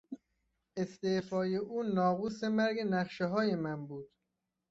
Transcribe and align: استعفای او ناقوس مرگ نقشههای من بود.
استعفای 0.77 1.55
او 1.55 1.83
ناقوس 1.83 2.43
مرگ 2.43 2.77
نقشههای 2.79 3.55
من 3.55 3.87
بود. 3.87 4.09